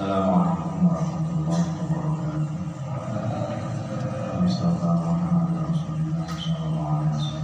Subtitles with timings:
[0.00, 2.56] Assalamualaikum warahmatullahi wabarakatuh.
[4.48, 5.76] Assalamualaikum warahmatullahi
[6.40, 7.39] Bismillahirrahmanirrahim.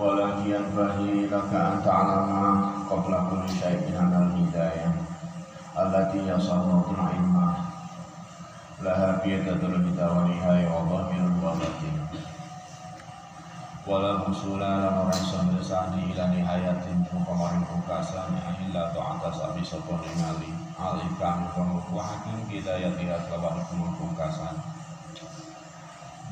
[0.00, 0.48] Kulli
[3.52, 4.96] shay'in anal hidayah
[5.76, 7.68] allati yasallu ilma
[8.80, 12.00] laha biyadatul bidaya wa nihaya wa dhahirul wa batin.
[13.84, 20.48] Wala musula lan ora iso mirsani ila nihayatin kamarin pungkasan illa ta'ata sabi sapa ningali
[20.80, 23.60] alika kono wa hakim hidayah ya kawan
[24.00, 24.64] pungkasan.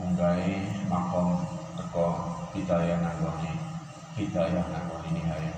[0.00, 1.44] Munggai makom
[1.76, 3.54] teko hidayah nanggone
[4.18, 5.54] hidayah nanggone nihaya.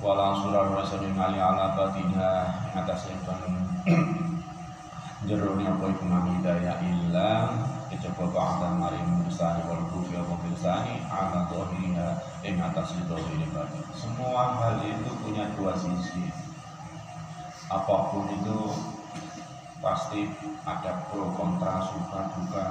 [0.00, 3.20] Wala surar rasa ningali ala batinha atas yang
[5.28, 7.30] jerone apa iku hidayah illa
[7.88, 12.08] kejaba ba'dan mari mirsani wal kufi apa mirsani ala dohiriha
[12.44, 16.28] ing atas dohiri batin semua hal itu punya dua sisi.
[17.66, 18.58] Apa pun itu
[19.82, 20.30] pasti
[20.62, 22.66] ada pro kontra suka duka.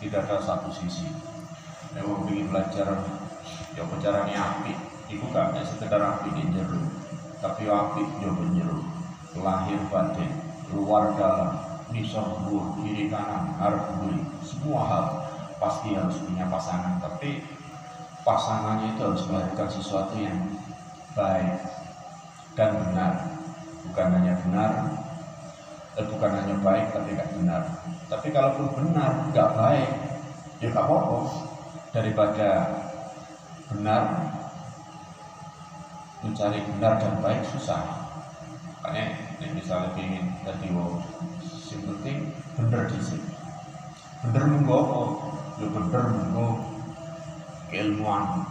[0.00, 1.29] Tidak ada satu sisi
[1.98, 2.88] Emang ingin belajar
[3.74, 4.72] ya caranya api.
[5.10, 7.00] Itu gak sekedar api di jeru
[7.40, 8.84] tapi api juga jeru
[9.40, 10.28] lahir batin
[10.68, 11.56] luar dalam
[11.88, 15.04] nisor bur kiri kanan harap buri semua hal
[15.56, 17.00] pasti harus punya pasangan.
[17.00, 17.42] Tapi
[18.22, 20.36] pasangannya itu harus melahirkan sesuatu yang
[21.16, 21.64] baik
[22.54, 23.12] dan benar.
[23.88, 24.70] Bukan hanya benar
[25.96, 27.62] eh, bukan hanya baik tapi gak benar.
[28.12, 29.90] Tapi kalaupun benar gak baik
[30.60, 31.49] ya gak apa-apa
[31.90, 32.48] daripada
[33.70, 34.02] benar
[36.22, 37.82] mencari benar dan baik susah.
[38.80, 39.04] Makanya
[39.40, 41.00] ini misalnya ingin tadi wow
[41.70, 42.16] yang penting
[42.58, 43.30] bener di sini.
[44.26, 45.00] Bener munggo apa?
[45.60, 46.46] Ya bener munggo
[47.70, 48.42] keilmuan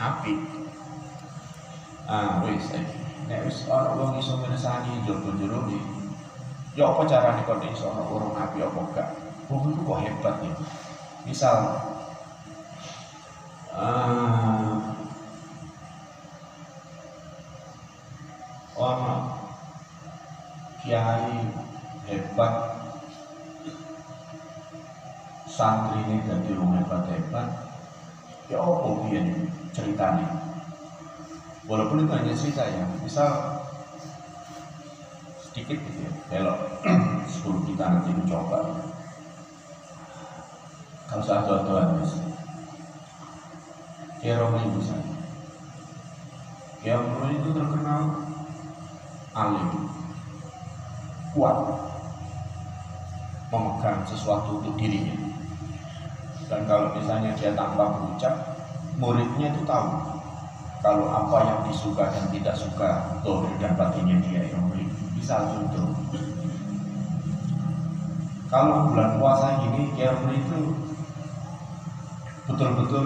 [0.00, 0.34] api
[2.04, 5.80] ah wis saiki nek wis ana wong iso mirsani jaba jero iki.
[6.74, 9.08] Ya apa carane kok iso ana urung api apa gak
[9.46, 10.52] wong iku kok hebat ya.
[11.24, 11.56] Misal
[13.74, 14.78] ah.
[18.78, 19.16] Ono.
[20.82, 21.34] Kiai
[22.06, 22.54] hebat.
[25.50, 27.48] Santri ini jadi rumah hebat hebat
[28.50, 29.24] ya apa biar
[29.72, 30.28] ceritanya
[31.64, 33.30] walaupun itu hanya cerita ya misal
[35.40, 36.58] sedikit gitu ya belok.
[37.30, 38.60] Sebelum kita nanti mencoba.
[41.06, 42.10] Kalau satu atau habis
[44.24, 45.04] Kiai ibu saya
[46.80, 46.96] Kiai
[47.36, 48.24] itu terkenal
[49.36, 49.68] alim
[51.36, 51.58] kuat
[53.52, 55.12] memegang sesuatu untuk dirinya.
[56.48, 58.56] Dan kalau misalnya dia tanpa berucap
[58.96, 59.92] muridnya itu tahu
[60.80, 64.64] kalau apa yang disuka dan tidak suka dohir dan batinnya dia yang
[65.20, 65.92] bisa contoh.
[68.48, 70.60] Kalau bulan puasa gini dia itu
[72.48, 73.04] betul-betul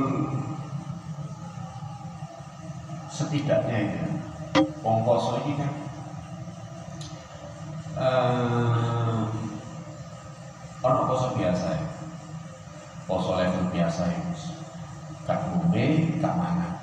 [3.19, 4.07] setidaknya itu
[4.87, 5.73] ongkoso ini kan.
[7.99, 9.27] Eh
[10.79, 11.87] poso biasa ya.
[13.11, 14.23] Poso level biasa ya
[15.29, 16.81] gak ngombe gak mana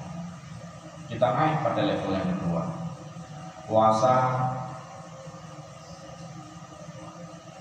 [1.10, 2.64] kita naik pada level yang kedua.
[3.66, 4.16] Puasa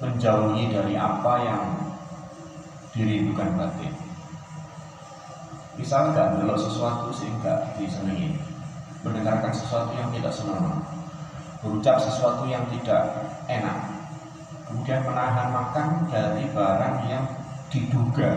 [0.05, 1.65] menjauhi dari apa yang
[2.93, 3.93] dirindukan batin.
[5.81, 8.37] Misal belok sesuatu sehingga disenangi
[9.05, 10.81] mendengarkan sesuatu yang tidak senang
[11.65, 13.09] berucap sesuatu yang tidak
[13.49, 13.95] enak
[14.69, 17.25] kemudian menahan makan dari barang yang
[17.73, 18.37] diduga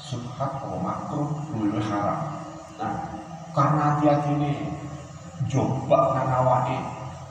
[0.00, 2.40] subhat atau makruh dulu haram.
[2.80, 2.94] Nah
[3.54, 4.52] karena hati-hati ini
[5.46, 6.78] coba nang awake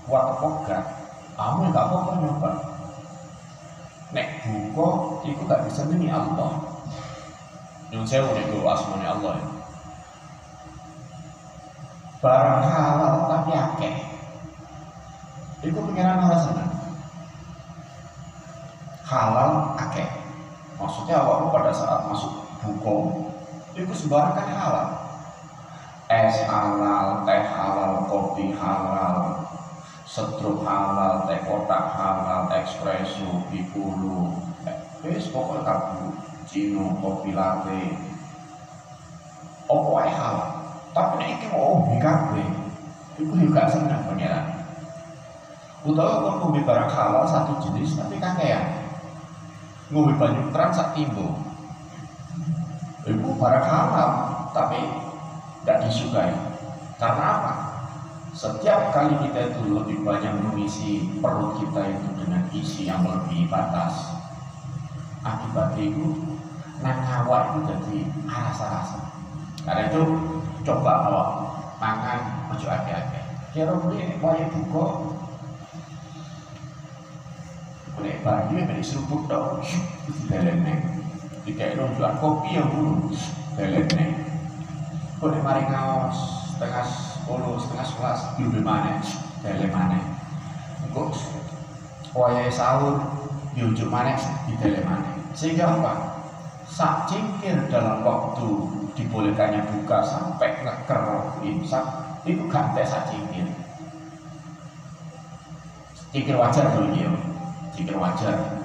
[0.08, 0.84] kuat pogat
[1.36, 2.52] kamu gak apa-apa nyoba.
[4.16, 4.90] Nek buka
[5.28, 6.52] itu gak bisa ini Allah.
[7.90, 9.59] Yang saya udah gue asmani Allah ya
[12.20, 13.96] barang halal tapi akeh.
[15.64, 16.60] Itu pengiran alasan
[19.08, 20.10] halal akeh.
[20.76, 22.32] Maksudnya awakmu pada saat masuk
[22.64, 23.28] buko
[23.76, 24.90] itu sembarang kan halal.
[26.12, 29.46] Es halal teh halal kopi halal
[30.04, 34.34] setruk halal teh kotak halal espresso pipulu
[35.00, 36.12] wis pokoknya kabu
[36.44, 37.82] cino kopi latte.
[39.70, 40.59] Ae halal
[40.96, 42.48] tapi nek iki mau ombe kabeh.
[43.20, 44.60] Iku juga seneng pangeran
[45.88, 48.84] utawa kon ngombe barang halal satu jenis tapi kakean.
[49.90, 51.40] Ngombe banyu keran sak timbo.
[53.08, 54.12] Itu barang halal
[54.52, 54.80] tapi
[55.64, 56.36] tidak disukai.
[57.00, 57.54] Karena apa?
[58.36, 64.20] Setiap kali kita itu lebih banyak mengisi perut kita itu dengan isi yang lebih batas.
[65.24, 66.06] Akibatnya itu
[66.80, 67.98] nangawar itu jadi
[68.28, 69.00] rasa-rasa.
[69.64, 70.02] Karena itu
[70.66, 71.30] coba awak
[71.80, 72.20] makan
[72.56, 74.86] ojo ake-ake kira boleh waya buka.
[77.98, 79.60] Boleh banyu yang seruput dong
[80.32, 81.00] dalamnya
[81.44, 83.10] jika itu jual kopi yang dulu
[85.20, 86.18] kok di mari ngaos
[86.56, 89.04] setengah sepuluh setengah sebelas lebih mana
[89.44, 90.00] belen mana
[90.96, 91.12] kok
[92.16, 93.04] wayai sahur
[93.52, 94.16] di ujung mana
[94.48, 95.94] di belen mana sehingga apa
[96.70, 98.48] sak cingkir dalam waktu
[99.00, 101.04] dibolehkannya buka sampai ngeker
[101.48, 101.86] imsak
[102.28, 103.48] itu ganti sak cingkir
[106.12, 107.12] cingkir wajar dulu ya
[107.72, 108.60] cingkir wajar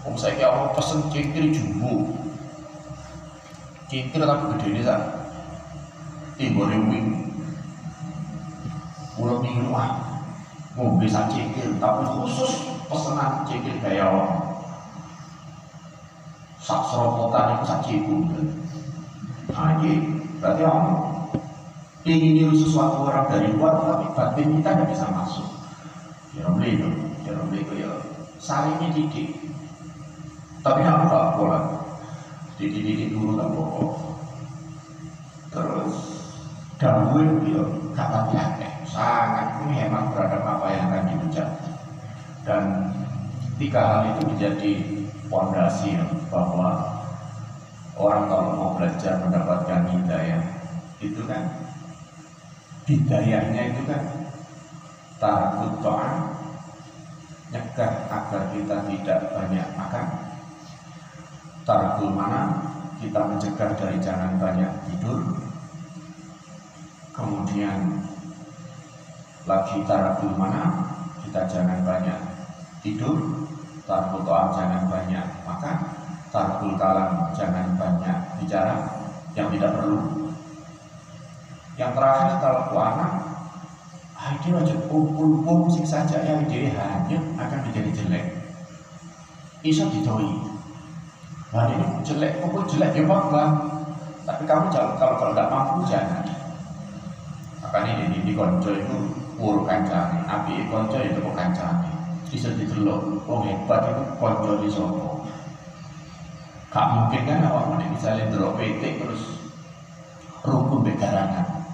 [0.00, 2.08] Om saya kayak orang pesen cingkir jumbo.
[3.92, 5.00] Cingkir tapi gede ini sah.
[6.40, 7.28] Tiba wing.
[9.12, 10.24] Pulau minggu ah.
[10.72, 14.64] Ngombe sak cingkir tapi khusus pesanan cingkir kayak orang.
[16.56, 18.44] Sak seropotan itu sak cingkir.
[19.50, 19.92] Ini
[20.38, 20.88] berarti orang
[22.06, 25.48] ingin sesuatu orang dari luar tapi batin kita tidak bisa masuk.
[26.38, 26.88] Ya beli itu,
[27.26, 27.90] ya beli itu ya.
[28.40, 29.36] Salingnya dikit,
[30.64, 31.60] tapi aku tak pola
[32.60, 33.92] dididik dulu tak pokok
[35.50, 35.96] terus
[36.76, 37.64] dahulu dia
[37.96, 41.50] kata tiake sangat ini hemat terhadap apa yang akan diucap.
[42.44, 42.62] Dan
[43.60, 44.72] tiga hal itu menjadi
[45.28, 45.96] fondasi
[46.32, 46.99] bahwa
[48.00, 50.42] orang kalau mau belajar mendapatkan hidayah.
[51.00, 51.42] Itu kan?
[52.88, 54.02] Hidayahnya itu kan
[55.20, 56.10] takut doa
[57.52, 60.06] nyegah agar kita tidak banyak makan.
[61.68, 62.42] Tarkul mana?
[63.00, 65.20] Kita mencegah dari jangan banyak tidur.
[67.16, 68.00] Kemudian
[69.44, 70.88] lagi tarkul mana?
[71.20, 72.18] Kita jangan banyak
[72.80, 73.44] tidur.
[73.84, 75.89] Tarkul to'am jangan banyak makan
[76.30, 78.74] tarkul kalam jangan banyak bicara
[79.34, 80.30] yang tidak perlu.
[81.74, 83.12] Yang terakhir kalau anak
[84.30, 88.26] ide aja kumpul musik saja yang ide hanya akan menjadi jelek.
[89.60, 90.50] Bisa didoi
[91.50, 93.44] Nah ini jelek, pokok jelek ya apa
[94.22, 96.22] Tapi kamu kalau kalau nggak mampu jangan.
[97.58, 98.98] Makanya ini di konco itu
[99.34, 101.90] pur kancane, api konco itu kok kancane.
[102.30, 105.09] Bisa ditelok, oh hebat itu konco di sopo.
[106.70, 109.42] Gak mungkin kan awak mau misalnya delok PT terus
[110.46, 111.66] rukun begarangan.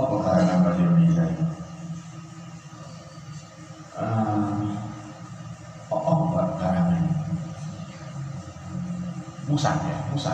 [0.00, 1.24] Apa garangan bahasa Indonesia?
[3.92, 4.72] Uh,
[5.92, 7.04] oh, oh, buat garangan
[9.44, 10.32] Musa ya, Musa.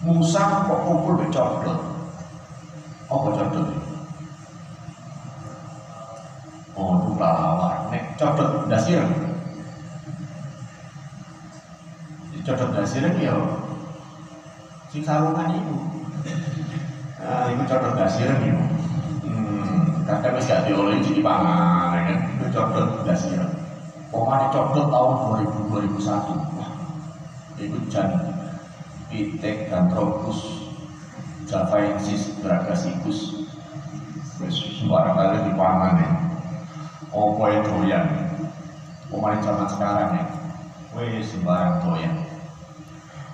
[0.00, 1.78] Musa kok kumpul di codot.
[3.12, 3.66] Apa codot
[6.78, 7.92] Oh, itu pelawar.
[7.92, 9.12] Nek dasireng.
[9.12, 9.27] Codot
[12.88, 13.36] dasireng ya
[14.88, 15.76] sing sarungan itu.
[17.20, 18.64] Nah, itu codot dasireng itu.
[19.28, 22.18] Hmm, kadang wis gak dioleh jadi pangan, ya kan?
[22.40, 23.52] Itu codot dasireng.
[24.08, 25.12] Pokoknya codot tahun
[25.68, 28.08] 2000 2001 itu jan
[29.12, 30.64] pitek dan tropus
[31.44, 33.44] javaensis bragasikus
[34.38, 36.10] wis sembarang kali dipangan ya
[37.10, 38.06] opo ya doyan
[39.10, 40.24] pemain zaman sekarang ya
[40.94, 42.27] wis sembarang doyan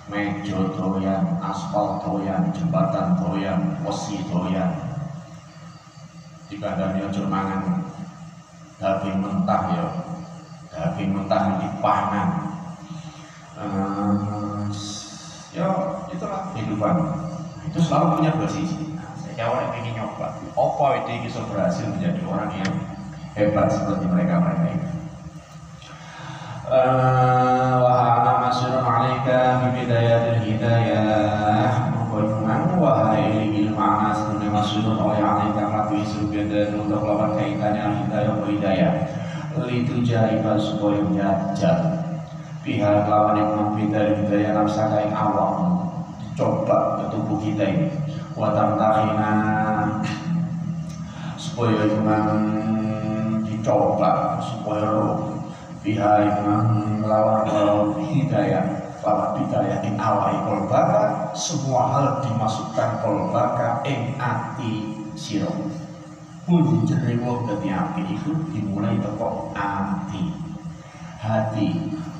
[0.05, 4.71] mejo doyan aspal doyan jembatan doyan wesi doyan.
[6.53, 7.63] Jika ada ojo mangan.
[8.77, 9.87] Daging mentah ya.
[10.69, 12.29] Daging mentah yang dipangan.
[13.55, 14.67] Uh,
[15.57, 15.69] ya
[16.13, 16.95] itulah kehidupan.
[17.71, 18.93] Itu selalu punya dua sisi.
[18.93, 20.37] Nah, saya awalnya ingin nyoba.
[20.53, 22.73] Apa itu bisa berhasil menjadi orang yang
[23.35, 24.95] hebat seperti mereka mereka ini
[27.85, 31.97] wa alaika bi bidayatil hidayah.
[32.13, 38.93] Bagaimana wahai ilmu makna sebenarnya masyurun oleh alaika Rabbi subhanahu untuk lawan kaitannya hidayah hidayah.
[39.55, 41.79] Litu jaiba supaya jajal
[42.67, 45.79] Pihak lawan yang membeda hidayah nafsa kain awam
[46.35, 47.87] Coba ke tubuh kita ini.
[48.35, 49.33] Watam tahina
[51.39, 52.27] Supaya memang
[53.47, 55.34] dicoba Supaya roh
[55.85, 56.65] Pihak yang
[57.05, 58.65] melawan hidayah
[59.05, 65.53] Lawan hidayah in awai kolbaka Semua hal dimasukkan kolbaka Ing ati siro
[66.45, 66.85] pun
[67.25, 70.29] wong dadi api itu dimulai teko ati.
[71.17, 71.69] Hati.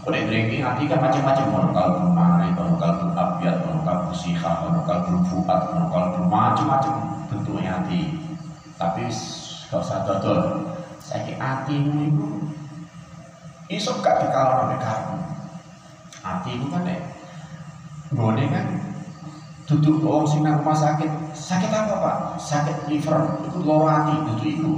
[0.01, 1.47] Kode drinking hati kan macam-macam.
[1.53, 5.61] Ono kalbu mari, ono kalbu abiat, ono kalbu siha, ono kalbu fuat,
[6.29, 6.95] macam-macam
[7.29, 8.17] bentuknya hati.
[8.81, 9.09] Tapi
[9.69, 10.41] gak usah dodol.
[11.05, 12.27] Saya hatimu itu
[13.77, 15.17] iso gak dikalon oleh kamu.
[16.25, 17.01] Hati itu kan nek
[18.15, 18.67] gone kan
[19.65, 21.11] duduk orang nang rumah sakit.
[21.35, 22.17] Sakit apa pak?
[22.41, 23.45] Sakit liver.
[23.45, 24.73] Itu loro hati duduk itu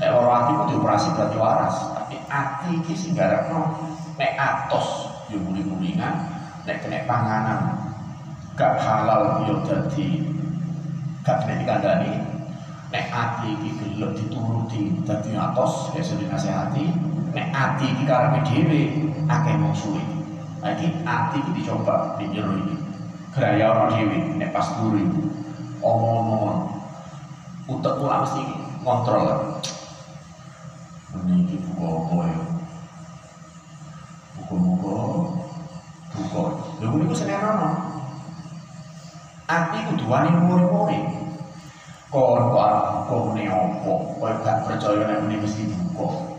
[0.00, 3.80] nek loro hati itu dioperasi berarti waras tapi hati iki sing garakno
[4.20, 6.28] nek atos yo muli-mulingan
[6.68, 7.60] nek kena panganan
[8.56, 10.24] gak halal yo dadi
[11.24, 12.12] gak kena dikandani.
[12.86, 18.80] Nek hati iki gelem dituruti dadi atos ya sudah nasihati nek hati iki karepe dhewe
[19.28, 20.00] akeh musuhe
[20.64, 22.76] lagi hati iki dicoba di jero ini
[23.36, 25.20] gaya orang dewi nek pas turu iku.
[25.84, 26.72] Omong-omongan.
[27.68, 28.42] Utek kula mesti
[28.80, 29.28] ngontrol
[31.20, 32.42] ini iki buka apa ya?
[34.40, 34.96] Buka-buka.
[36.16, 36.42] Buka.
[36.80, 37.70] Lha niku senenono
[39.46, 40.98] ati kudu wani muri-muri
[42.10, 42.72] kon kok
[43.06, 46.35] buka ne opo kowe gak percaya nek mesti buka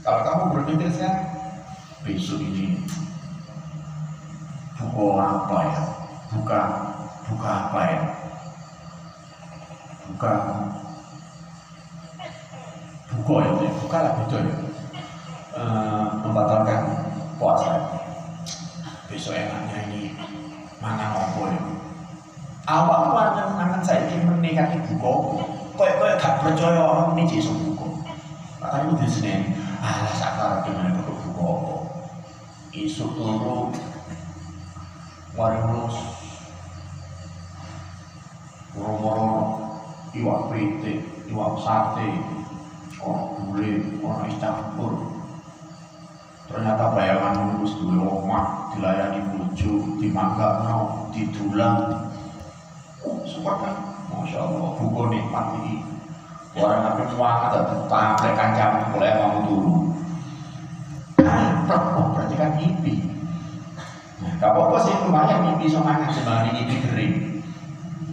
[0.00, 1.28] kalau kamu berpikir saya
[2.00, 2.80] besok ini
[4.80, 5.80] buka apa ya?
[6.32, 6.60] Buka
[7.28, 8.00] buka apa ya?
[10.08, 10.32] Buka.
[13.10, 14.56] Buka ya buka lah betul ya.
[16.24, 16.80] Membatalkan
[17.36, 18.00] puasa
[19.12, 20.16] besok enaknya ini
[20.80, 21.60] mana apa ya?
[22.70, 25.12] Awak mangan mangan saya ingin menikah buka
[25.76, 27.88] kok kok gak percaya orang ini jadi buka.
[28.60, 29.32] Makanya itu di
[29.80, 31.76] sini alah sakar gimana buka apa
[32.76, 33.72] isu turu
[35.32, 35.88] warung
[38.76, 39.40] moro-moro
[40.14, 42.06] iwak pitik, iwak sate,
[43.02, 43.72] orang gule,
[44.02, 44.92] orang campur.
[46.50, 52.10] Ternyata bayangan nunggus dua omah, dilayani buju, dimanggakno, didulang.
[53.06, 53.74] Oh, super kan?
[54.10, 55.89] Masya Allah, buku nikmat ini.
[56.60, 59.96] Orang nabi muangat dan tampil kancam boleh mau dulu.
[61.24, 61.64] Nah,
[62.12, 63.00] berarti kan mimpi.
[64.20, 67.14] Nah, gak apa-apa sih lumayan mimpi sama anak sebanding mimpi kering.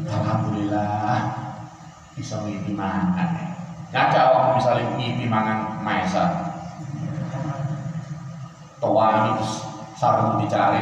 [0.08, 1.20] Alhamdulillah
[2.16, 3.60] bisa mimpi mangan.
[3.92, 6.56] Ngaca waktu misalnya mimpi mangan maesa.
[8.80, 9.44] Tua ini
[10.00, 10.80] sarung dicari.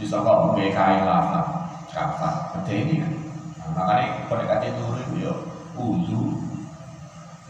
[0.00, 2.56] Bisa kok BKI lava kata.
[2.56, 3.12] Ada ini kan.
[3.60, 5.32] Nah, makanya pada kata turu itu ya
[5.76, 6.39] uzu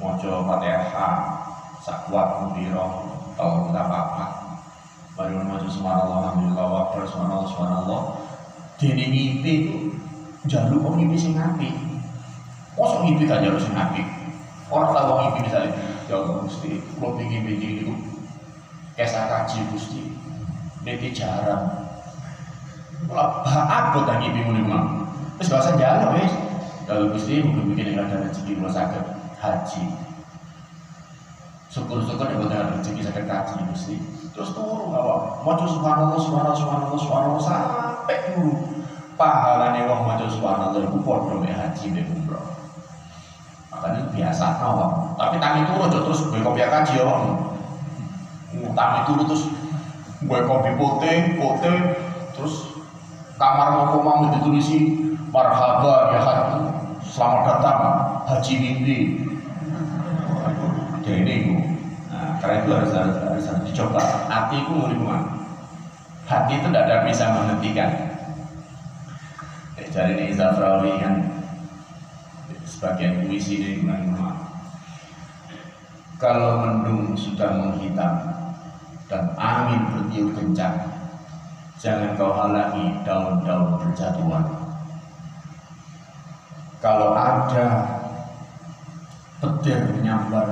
[0.00, 1.44] mojo fatihah
[1.84, 3.04] sakwat mubiro
[3.36, 4.26] tau kita apa
[5.20, 8.02] baru maju subhanallah alhamdulillah wakbar subhanallah subhanallah.
[8.80, 9.76] Dene mimpi itu
[10.48, 11.76] jaluk kok mimpi sing apik.
[12.80, 14.08] Mosok mimpi gak jaluk sing apik?
[14.72, 15.76] Orang tahu mimpi misalnya
[16.08, 17.92] ya Allah Gusti kula pingin-pingin itu
[18.96, 20.16] kesah kaji Gusti
[20.88, 21.68] niki jarang.
[23.04, 24.84] Kula abot ngono mah
[25.36, 26.32] wis gak usah jaluk wis.
[26.88, 29.82] Kalau Gusti mungkin bikin ada rezeki kula saged haji.
[31.70, 33.96] Syukur-syukur ya buat ada rezeki sakit kaji Gusti.
[34.36, 38.84] Terus turun apa maca subhanallah subhanallah subhanallah subhanallah sampai turun.
[39.16, 42.60] Pahalane wong maca subhanallah iku padha mek haji mek umroh
[43.70, 47.22] makanya biasa apa tapi tangi turun terus gue kopi kaji ya wong
[48.74, 49.46] tangi turun terus
[50.20, 51.78] gue kopi putih putih
[52.34, 52.76] terus
[53.38, 56.60] kamar mau mau ditulisi marhaba ya haji
[57.06, 57.80] selamat datang
[58.28, 58.98] haji mimpi
[61.00, 61.36] jadi ini
[62.12, 64.02] nah, karena itu harus, harus, harus, harus dicoba.
[64.28, 65.26] Hati mau di mana
[66.28, 67.90] hati itu tidak ada bisa menghentikan.
[69.90, 71.18] Jadi ini Zafrawi kan
[72.62, 74.38] sebagian puisi dari mana
[76.20, 78.12] kalau mendung sudah menghitam
[79.10, 80.78] dan angin bertiup kencang,
[81.80, 84.46] jangan kau halangi daun-daun berjatuhan.
[86.78, 87.99] Kalau ada
[89.40, 90.46] petir menyambar,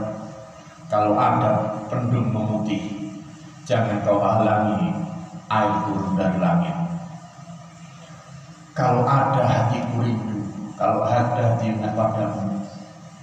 [0.89, 3.13] kalau ada pendung memutih,
[3.69, 4.97] jangan kau halangi
[5.53, 6.77] air turun dari langit.
[8.73, 12.59] Kalau ada hatiku rindu, kalau ada hati ingat padamu,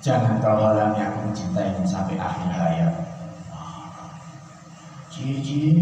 [0.05, 2.93] Jangan kau halangi aku mencintaimu sampai akhir hayat.
[5.10, 5.74] Cici.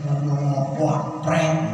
[0.00, 1.60] Ngomong potret.
[1.60, 1.69] Ayo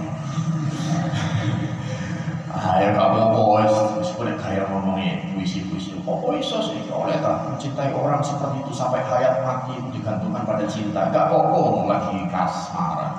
[7.76, 11.12] mencintai orang seperti itu sampai hayat mati digantungkan pada cinta.
[11.12, 13.12] Gak kokong lagi kasmaran.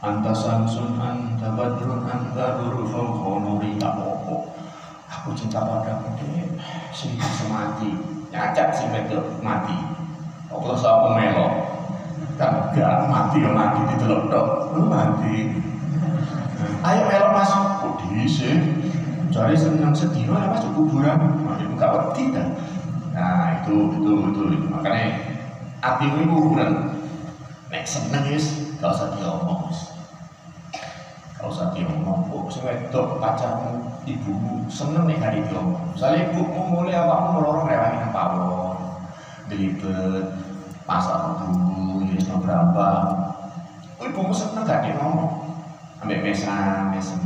[0.00, 3.76] Anta samsun, anta badrun, anta nurul fawqa nuri.
[3.76, 4.48] Tak kokong
[5.12, 6.56] aku cinta padamu deh
[6.96, 7.92] sing semati
[8.32, 9.76] nyacak sing wedok mati.
[10.48, 11.68] Apa sapa melo
[12.40, 14.48] kan gak mati ya mati didelok tok.
[14.72, 15.52] Lu mati.
[16.80, 17.52] Ayo melo mas.
[17.52, 18.56] Kok sih
[19.36, 22.48] cari senang sedih ya mas kuburan itu gak wedi kan
[23.16, 24.66] nah itu itu itu, itu.
[24.70, 25.10] makanya
[25.82, 26.94] hatimu kuburan
[27.66, 29.66] nek seneng wis gak usah diomong
[31.36, 35.92] Kau usah diomong, kok sing wedok pacarmu, ibumu seneng nih kali diomong.
[35.92, 38.76] Misalnya ibumu mulai apa mau melorong rewangi nang pawon,
[40.88, 42.88] pasar dulu, ini berapa.
[44.00, 45.44] Oh, ibumu seneng gak dia ngomong,
[46.00, 47.20] ambek mesa, mesa.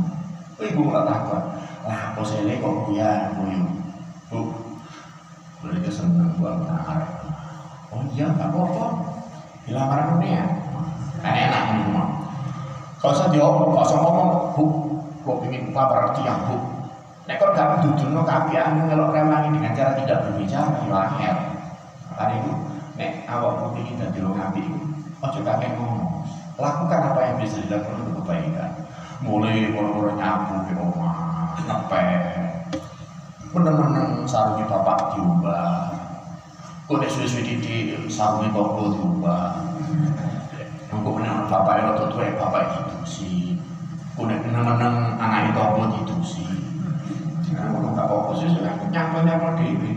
[0.59, 1.43] Oh, ibu malah takut,
[1.87, 3.63] lah kok saya kok buyu,
[4.27, 4.39] bu,
[6.01, 7.01] seneng buat menahan.
[7.93, 8.87] Oh iya, gak apa-apa,
[9.69, 10.43] dilamar dunia,
[11.21, 12.09] kan enak rumah.
[12.97, 14.65] Gak usah diomong, gak usah ngomong, bu,
[15.21, 16.57] kok ingin lapar tiang bu.
[17.29, 21.35] Nek kau gak dudukno kapian ngelok rewangi dengan cara tidak berbicara, ya akhir.
[22.09, 22.51] Makanya itu,
[22.97, 24.61] nek awak mau ingin jadi orang api,
[25.21, 26.25] ojo kakek ngomong.
[26.57, 28.71] Lakukan apa yang bisa dilakukan untuk kebaikan.
[29.21, 32.50] Mulai orang-orang nyapu ke rumah, ngepel,
[33.51, 34.23] meneng-meneng
[34.67, 35.91] bapak diubah.
[36.87, 39.47] Kok nek suwe-suwe di sarungi toko diubah.
[40.91, 43.39] Engkau menang bapak itu tuh tuh bapak itu sih.
[44.15, 46.47] Kunek menang-menang anak itu apa itu sih.
[47.51, 49.19] Nah, kalau nggak apa sih sudah nyampe
[49.59, 49.91] dewi.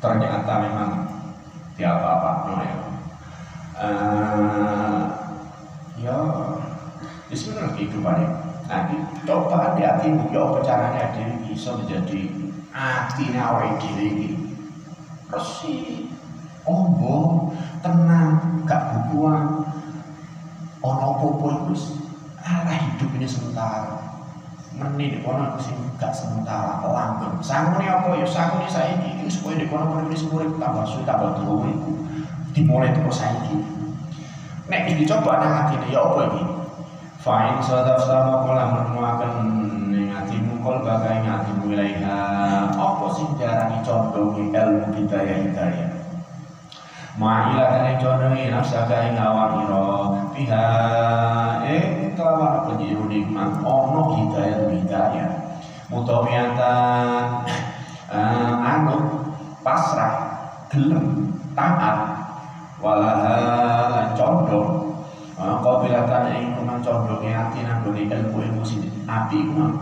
[0.00, 0.90] Ternyata memang
[1.76, 2.76] dia apa apa ya.
[3.80, 5.04] Uh,
[5.96, 6.16] ya,
[7.32, 8.49] di sini lah kehidupan ya.
[8.70, 8.94] Nanti
[9.26, 12.30] coba hatimu ya apa caranya diri bisa menjadi
[12.70, 14.38] hatinya awal diri
[15.30, 16.10] Terus sih,
[16.66, 17.50] ombo,
[17.82, 19.62] tenang, gak bukuan,
[20.82, 21.74] ono apa-apa iku
[22.42, 23.94] ala hidup ini sementara.
[24.74, 27.38] Menit kono sing gak sementara langgeng.
[27.46, 28.18] Sangune apa?
[28.18, 31.92] Ya sangune saiki iku supaya di kono wis urip tambah suwe tambah tuwa iku.
[32.50, 33.54] Dimulai terus saiki.
[34.66, 36.59] Nek iki coba nang atine ya apa iki
[37.20, 39.44] Fa'in sadaf sama kula menemukan
[39.92, 42.20] ning atimu kol bagai atimu ilaiha.
[42.72, 45.90] Apa sing diarani condong ilmu hidayah hidayah
[47.20, 49.84] Ma'ila kene condongi nafsaka ing awak ira
[50.32, 50.66] biha
[51.68, 51.84] eh
[52.16, 55.30] kelawan penjiru nikmat ono hidayah hidayah
[55.92, 57.24] mutawiyatan
[58.08, 58.96] uh, anu
[59.60, 60.14] pasrah
[60.72, 61.98] gelem taat
[62.80, 64.89] walaha condong
[65.40, 69.72] uh, qabilatan ing kuman condonge ati nang ilmu ilmu sing api kuman.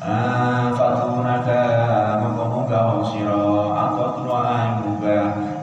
[0.00, 1.60] Uh, fatunaka
[2.20, 3.44] mongko-mongko sira.
[3.80, 4.76] Atau tuwa ing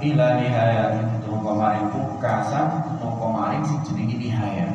[0.01, 1.17] ila nihayat
[1.57, 2.69] maring pungkasan
[3.01, 4.69] mongko maring sing jenenge nihaya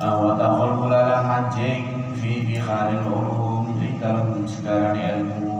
[0.00, 1.84] wa takhul kulalan manjing
[2.16, 5.52] fi bikharil ulum ing dalam sekarang ilmu.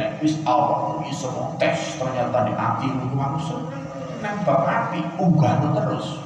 [0.00, 1.28] Nek wis awak iso
[1.60, 3.60] tes ternyata di ati ku manusia
[4.24, 6.16] nembak api unggah terus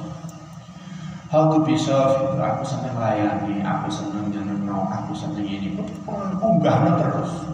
[1.27, 5.75] To be served, aku seneng layani, aku seneng nyenengno, aku seneng ini,
[6.39, 7.51] unggah terus.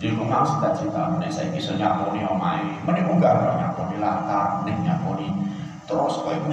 [0.00, 5.28] Jadi aku mau cita-cita, nek saya bisa nyaponi omai, mending unggah nyaponi latar, nih nyaponi
[5.84, 6.48] terus kau ibu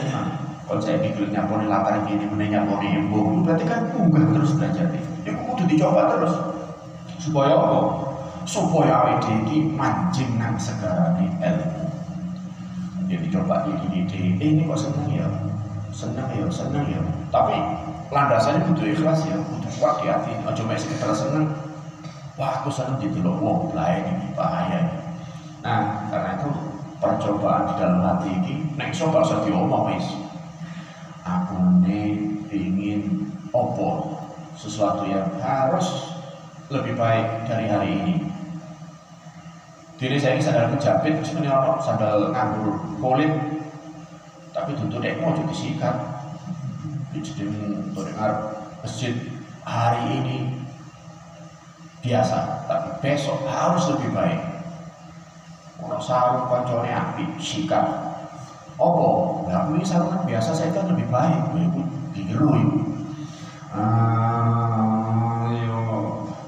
[0.68, 5.04] Kalau saya pikir nyaponi latar ini, mending nyaponi ibu, berarti kan unggah terus belajar nih.
[5.24, 6.36] Ya kudu dicoba terus.
[7.24, 7.80] Supaya apa?
[8.44, 11.84] Supaya awake ini mancing nang nih ilmu.
[13.08, 15.28] Jadi ya coba ini ide, eh, ini kok seneng ya,
[15.98, 17.02] seneng ya, seneng ya.
[17.34, 17.58] Tapi
[18.14, 20.32] landasannya butuh ikhlas ya, butuh kuat di hati.
[20.46, 21.50] Aja mek sekedar seneng,
[22.38, 25.10] wah aku senang didelok wong lain ini bahaya
[25.66, 26.50] nah karena itu
[27.02, 30.06] percobaan di dalam hati ini nek iso gak usah diomong wis
[31.26, 34.22] aku ini ingin opo
[34.54, 36.14] sesuatu yang harus
[36.68, 38.16] lebih baik dari hari ini.
[39.98, 43.32] Diri saya ini sandal kejapit, terus orang sandal nganggur kulit,
[44.58, 45.96] tapi tutup dek mau jadi sikat.
[47.14, 47.46] Jadi
[47.94, 49.14] untuk dengar masjid
[49.62, 50.38] hari ini
[52.02, 54.42] biasa, tapi besok harus lebih baik.
[55.78, 57.86] Kalau sarung koncone api, sikat.
[58.78, 61.82] Opo, nah aku ini sarungan biasa saya kan lebih baik, ibu
[62.14, 62.82] digeru ibu.
[63.74, 65.82] Ah, yo.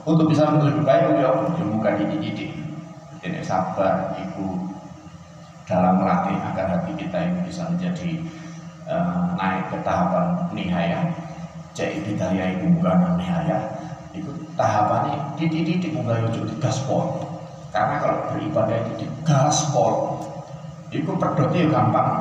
[0.06, 2.54] Untuk bisa lebih baik, ya, ya bukan dididik
[3.26, 4.69] ini sabar ibu
[5.70, 8.10] dalam melatih agar hati kita ini bisa menjadi
[8.90, 11.00] uh, naik ke tahapan nihaya.
[11.78, 13.70] Cek bidaya itu bukan nihaya.
[14.10, 17.22] Itu tahapannya titik-titik mulai ojo di gaspol.
[17.70, 20.18] Karena kalau beribadah itu di gaspol
[20.90, 22.12] itu perdotnya gampang.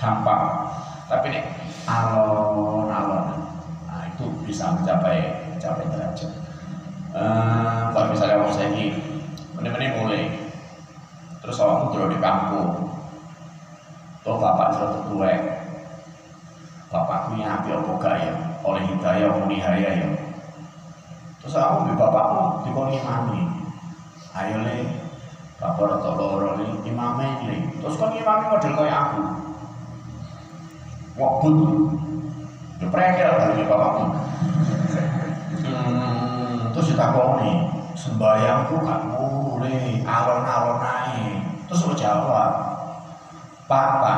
[0.00, 0.72] Gampang.
[1.12, 1.44] Tapi nih
[1.84, 3.44] alon-alon
[3.92, 6.32] nah itu bisa mencapai mencapai derajat.
[7.12, 9.12] Uh, kalau misalnya orang saya ini
[9.62, 10.41] Mending-mending mulai.
[11.42, 12.70] Terus awakmu dulu di kampung.
[14.22, 15.32] Tuh bapak sudah tua.
[16.92, 18.34] Bapakku yang api apa ya?
[18.62, 20.08] Oleh hidayah, oleh nihaya ya.
[21.42, 23.42] Terus aku di bapakku dikoni imami.
[24.36, 24.86] Ayo le,
[25.58, 27.56] bapak rata loro le, imame le.
[27.82, 29.22] Terus kan imami model kayak aku.
[31.18, 31.56] Wabut.
[32.78, 34.04] Ya prekir dari bapakku.
[35.66, 37.52] Hmm, terus ditakoni,
[37.98, 41.01] sembayangku gak mulai alon-alon naik
[41.72, 42.52] terus lo jawab
[43.64, 44.16] papa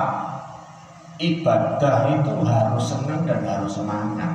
[1.22, 4.34] ibadah itu harus senang dan harus semangat.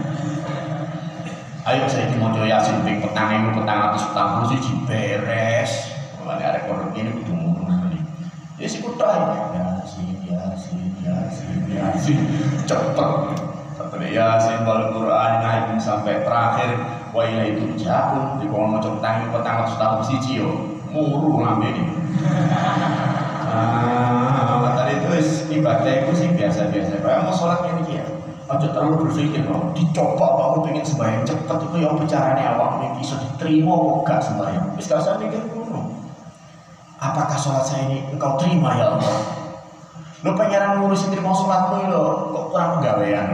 [1.61, 5.93] ayo saya ini mau yasin ping petang itu petang atas petang puluh sih beres.
[6.17, 7.93] Mulai ada kodok ini kudu ngono
[8.57, 12.17] ya sih kudu yasin yasin yasin yasin
[12.65, 13.09] cepet.
[13.77, 16.81] Sampai yasin baru Quran naik sampai terakhir.
[17.11, 20.49] Wa itu jauh di kalau mau petang itu petang atas petang siji yo.
[20.89, 21.93] Muru lambe ini.
[23.51, 25.09] Ah tadi itu
[25.61, 27.05] ibadah itu sih biasa-biasa.
[27.05, 28.05] Kayak mau sholat ini ya
[28.57, 33.15] aja terlalu berpikir bahwa dicoba bahwa pengen sembahyang cepat itu yang bicaranya awak ini bisa
[33.19, 34.65] diterima kok gak sembahyang?
[34.75, 35.81] Wis gak usah mikir dulu
[37.01, 39.17] apakah sholat saya ini engkau terima ya Allah?
[40.21, 43.29] Lo pengen ngurusin terima sholatmu lo kok kurang pegawaian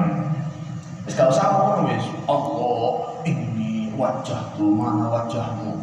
[1.03, 2.05] wis gak usah ngomong wis.
[2.29, 2.87] Allah
[3.25, 5.73] ini wajah tuh mana wajahmu?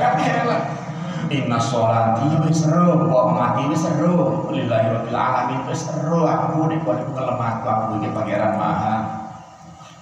[0.00, 0.85] Kan enak
[1.26, 4.46] Inna sholati wis seru, wa mati wis seru.
[4.54, 8.94] Lillahi rabbil alamin wis seru aku nek kono kelemah aku iki pangeran maha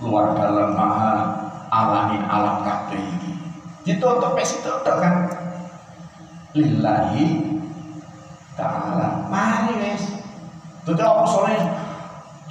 [0.04, 1.12] luar dalam maha
[1.72, 3.32] alamin alam kabeh iki.
[3.88, 5.32] Ditutup wis itu kan
[6.52, 7.24] lillahi
[8.60, 9.24] ta'ala.
[9.32, 10.04] Mari wis.
[10.84, 11.56] Tutup apa sore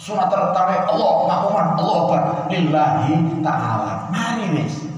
[0.01, 3.13] sunat tarawih Allah makmuman Allah akbar lillahi
[3.45, 4.09] ta'ala.
[4.09, 4.89] Mari wis.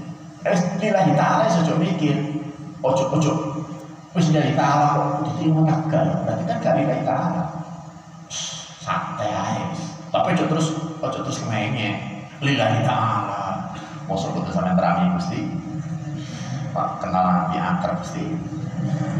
[0.48, 2.40] Wis lillahi ta'ala sejo mikir.
[2.84, 3.55] Ojo ojo
[4.16, 7.44] Wis dari kok diterima kagak berarti kan gak nilai ta'ala.
[8.80, 9.76] Santai aja.
[10.08, 10.72] Tapi ojo terus
[11.04, 12.00] ojo terus kemenge.
[12.40, 13.76] Lillahi ta'ala.
[14.08, 15.44] Mosok kudu sampean terami Gusti.
[16.72, 18.24] Pak kenal nanti angker Gusti.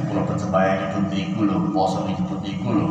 [0.09, 2.89] Kulo persebaya nyebut niku lho, poso nyebut niku lho.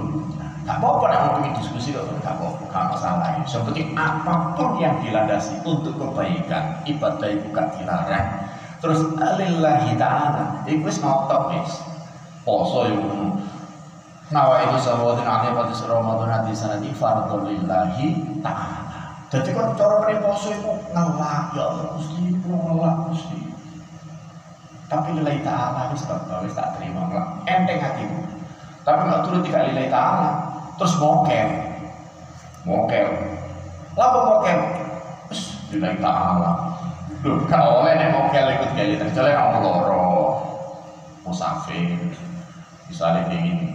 [0.62, 3.28] Gak apa-apa nek mau diskusi kok gak apa-apa, gak masalah.
[3.42, 8.46] Yang penting apa pun yang dilandasi untuk kebaikan, ibadah itu gak dilarang.
[8.78, 11.95] Terus lillahi ta'ala, itu wis ngotot wis
[12.46, 13.10] poso iku
[14.30, 18.86] nawa itu sawatin ati surah Ramadan ati sanati fardhu lillahi ta'ala
[19.34, 23.40] jadi kan cara mrene poso iku ngelak ya Allah Gusti kula ngelak Gusti
[24.86, 27.42] Tapi lillahi ta'ala wis tak wis tak terima lah.
[27.50, 28.22] Enteng hatimu.
[28.86, 30.30] Tapi nggak turut tidak lillahi ta'ala.
[30.78, 31.50] Terus mokel.
[32.70, 33.08] Mokel.
[33.98, 34.60] Lalu mokel.
[35.34, 36.78] Wis lillahi ta'ala.
[37.26, 40.06] Loh, kalau oleh nek mokel ikut kali terjale kamu loro.
[41.26, 42.14] Musafir.
[42.96, 43.68] Misalnya kayak gini.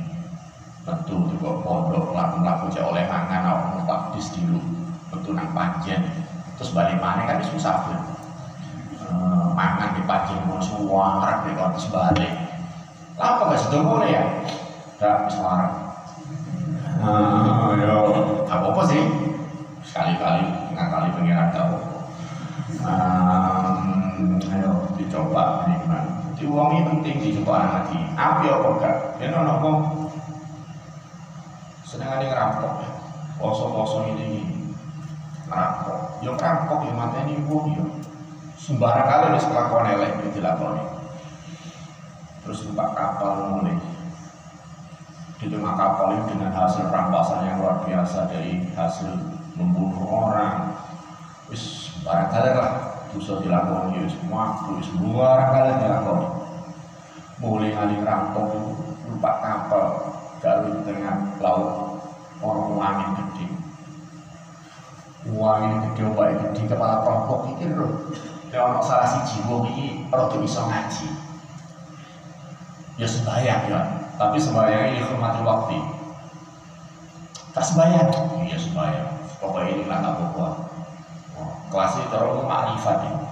[0.81, 4.57] Tentu juga pondok laku-laku cek oleh mangan aku tak dis dulu.
[5.13, 6.01] Tentu nang panjen.
[6.57, 8.01] Terus balik mana kan susah tuh
[9.61, 12.33] mangan di pagi mau suara di kota sebalik
[13.21, 14.25] apa gak sudah boleh ya
[14.97, 15.69] gak suara
[17.01, 17.97] ah yo
[18.49, 19.03] apa apa sih
[19.85, 20.45] sekali-kali
[20.77, 21.77] ngakali pengiran tau
[22.85, 29.77] um, ayo dicoba nikmat ini penting anak hati api apa gak ya nono kok
[31.91, 32.91] seneng ada ngerampok ya.
[33.41, 34.47] Poso-poso ini
[35.51, 36.23] ngerampok.
[36.23, 37.85] Yo ngerampok ya matanya uang ya.
[38.61, 40.85] Sembarang kali wis kelakuan elek iki dilakoni.
[42.47, 43.75] Terus numpak kapal mulai.
[45.41, 49.11] Di tengah kapal ini dengan hasil rampasan yang luar biasa dari hasil
[49.59, 50.77] membunuh orang.
[51.51, 56.29] Wis barang lah dosa dilakoni wis semua wis luar kali dilakoni.
[57.41, 58.47] Mulai kali rampok
[59.09, 59.85] numpak kapal
[60.39, 61.99] garu di tengah laut.
[62.41, 63.47] Orang angin gede.
[65.29, 67.93] Angin gede obat gede kepala perampok itu loh
[68.51, 71.07] ya ono salah siji wong iki rada iso ngaji.
[72.99, 73.81] Ya sembahyang ya.
[74.19, 75.79] Tapi sembahyang ini hormati waktu.
[77.57, 78.11] Tak sembahyang.
[78.45, 79.11] Iya sembahyang.
[79.41, 80.05] Pokoknya ini lah
[80.37, 80.53] oh,
[81.71, 83.31] itu orang makrifat ini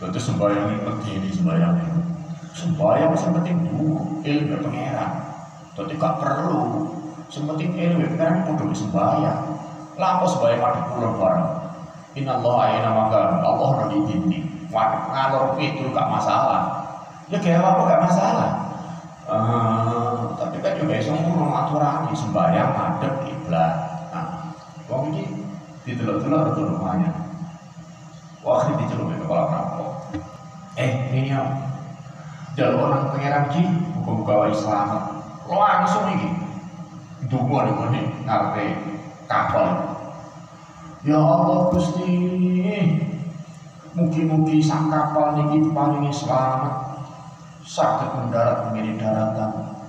[0.00, 2.00] jadi sembahyang ini penting ini sembahyang ini.
[2.56, 5.12] Sembahyang yang penting dulu ilmu pengeran.
[5.76, 6.88] Jadi gak perlu.
[7.28, 9.40] Sementing ilmu pengeran itu kudu sembahyang
[10.00, 11.48] lampu sembahyang ada pulang barang
[12.16, 14.40] Inna Allah maka Allah udah ditinti
[14.72, 16.62] ngalor itu gak masalah.
[17.28, 18.50] Ya kayak apa gak masalah.
[19.30, 23.74] Uh, tapi kan juga bisa ngomong aturan di sembahyang madep kiblat
[24.10, 24.50] nah
[24.90, 25.46] wong ini
[25.86, 27.19] ditelur-telur itu rumahnya
[28.40, 29.90] wah ini diceluk kepala perampok
[30.80, 31.42] eh ini ya.
[32.58, 33.62] Jalur orang pengiran ji
[33.94, 36.28] hukum bawa Islam langsung ini.
[37.30, 37.62] Dungu
[37.94, 38.66] nih ngarepe
[39.30, 39.96] kapal
[41.00, 42.12] Ya Allah Gusti.
[43.90, 47.00] Mugi-mugi sang kapal niki paling selamat.
[47.64, 49.79] Sakit mendarat mengirim daratan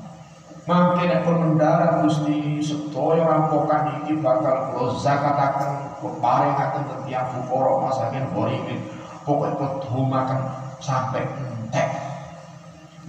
[0.62, 8.78] Makin pun mendarat Gusti sedaya rampokan iki bakal kula zakataken keparingaken tetiang fukara masakin borikin
[9.26, 10.40] pokoknya kedumakan
[10.78, 11.90] sampai entek.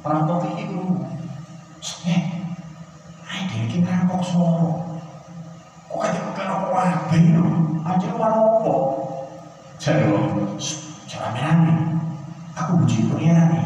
[0.00, 1.04] Perampok iki kudu
[2.08, 2.22] eh
[3.28, 4.70] ayo iki perampok soro
[5.92, 7.46] kok aja bukan apa wae lho?
[7.84, 8.76] Aja warna apa?
[9.76, 10.24] Jadi lo
[11.04, 12.00] cara rame
[12.56, 13.61] aku buji pengiran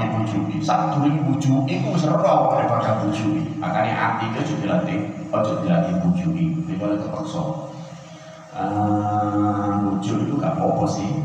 [0.00, 5.52] yang dibujui saat dulu dibujui itu seru daripada bujui makanya hati itu juga dilatih ojo
[5.62, 7.44] dilatih bujui daripada terpaksa.
[8.50, 11.22] Uh, bujuk itu gak apa-apa sih.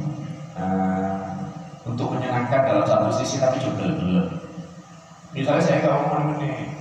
[0.53, 1.35] Uh,
[1.85, 4.27] untuk menyenangkan dalam satu sisi tapi juga gelap
[5.31, 6.73] misalnya saya kalau ngomong ini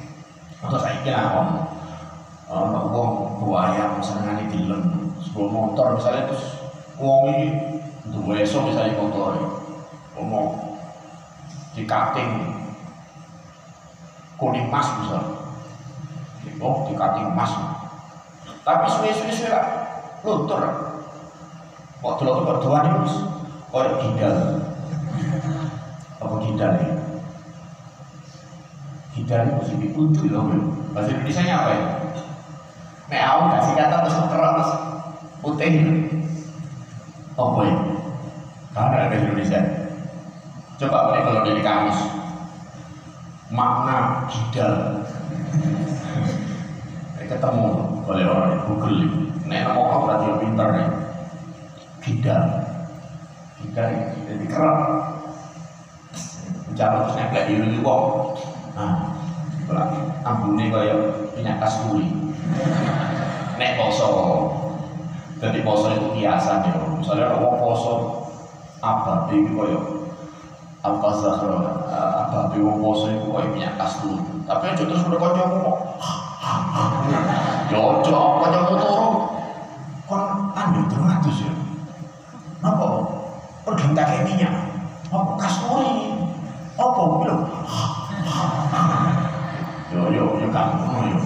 [0.64, 1.68] atau saya kira om
[2.48, 3.11] ono wong
[3.44, 6.44] buaya senengane dilem sebuah motor misalnya terus
[6.96, 7.46] wong ini
[8.09, 9.61] dua esok misalnya motor
[10.16, 10.63] ngomong
[11.75, 12.31] di cutting.
[14.35, 15.45] Kuning emas misalnya
[16.65, 17.53] oh di cutting emas.
[18.65, 19.67] Tapi suwe-suwe suwe lah.
[20.25, 20.63] Luntur.
[22.01, 23.15] Kok dulu berdua nih mas?
[23.69, 24.37] Kok gidal?
[26.21, 26.91] Apa gidal ya?
[29.15, 30.43] Hidayah itu mesti dikunci loh
[30.91, 31.87] Bahasa Indonesia nya apa ya?
[33.07, 34.71] Nek aku kasih kata terus terus
[35.39, 35.73] putih.
[37.39, 37.77] Apa ya?
[38.75, 39.61] Karena ada Indonesia
[40.75, 41.99] Coba boleh kalau dari kamus
[43.55, 44.75] Makna hidal
[47.25, 47.69] Ketemu
[48.05, 49.01] oleh orang Google
[49.49, 50.89] Nek mau kau berarti yang pintar nih
[52.05, 52.45] Hidal
[53.65, 53.91] Hidal
[54.29, 54.79] jadi kerap.
[56.69, 58.35] Bicara terus neplek di wong.
[58.75, 59.15] Nah,
[60.27, 60.97] ambune kaya
[61.39, 62.11] minyak kasturi.
[63.57, 64.11] Nek poso.
[65.39, 66.75] Jadi poso itu biasa ya.
[66.99, 67.93] Misalnya orang poso
[68.85, 69.81] apa iki kaya
[70.85, 71.64] apa zahra
[72.29, 74.20] apa wong poso itu kaya minyak kasturi.
[74.44, 75.81] Tapi aja terus udah kaya ngomong.
[77.73, 78.97] Yo, yo, kaya turu.
[80.05, 81.53] Kon anu terus ya.
[82.61, 82.87] Napa?
[83.64, 83.88] Pergi
[84.29, 84.53] minyak.
[85.09, 86.20] Apa kasturi?
[86.77, 87.49] Apa bilang?
[89.94, 91.18] yo yo yo kamu yo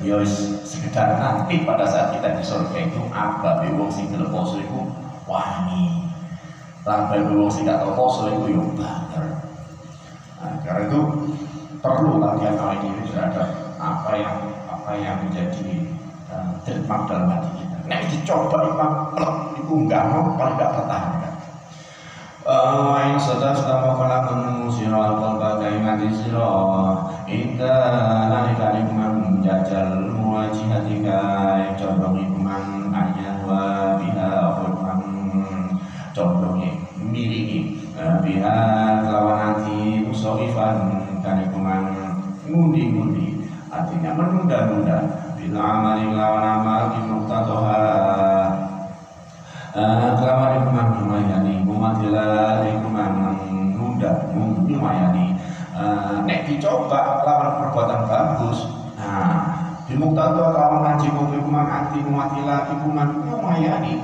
[0.00, 0.16] yo
[0.64, 4.88] sekedar nanti pada saat kita di surga itu apa wong sing poso iku
[5.28, 6.01] wani
[6.82, 9.22] tambah wong sing gak tau poso iku yo banter.
[10.42, 11.00] Nah, karena itu
[11.78, 15.86] perlu latihan awal ini terhadap apa yang apa yang menjadi
[16.30, 16.58] uh,
[17.06, 17.76] dalam hati kita.
[17.86, 21.32] Nah dicoba imam plek itu enggak mau kalau enggak pertahankan.
[22.42, 26.50] Wain sudah sudah mau kalamun siro al-qalba kaimati siro
[27.30, 27.78] Inta
[28.26, 31.22] nalika nikman jajal muwajihatika
[31.78, 33.38] Condong nikman ayah
[38.42, 40.90] Biha kelawan hati Usofifan
[41.22, 41.94] Kanikuman
[42.50, 44.98] ngundi-ngundi Artinya menunda-nunda.
[45.38, 47.82] Bila amali kelawan amal Bimuktatoha
[50.18, 53.12] Kelawan nikman Lumayani Mumatila nikman
[53.46, 55.38] Menunda Lumayani
[56.26, 58.58] Nek dicoba lawan perbuatan bagus.
[58.98, 59.38] Nah
[59.86, 64.02] Bimuktatoha kelawan ngaji Kuman anti mumatila Kuman Lumayani